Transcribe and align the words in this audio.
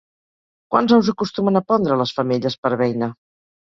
Quants 0.75 0.95
ous 0.97 1.13
acostumen 1.15 1.63
a 1.63 1.63
pondre 1.69 2.01
les 2.03 2.17
femelles 2.19 2.61
per 2.67 2.77
beina? 2.85 3.17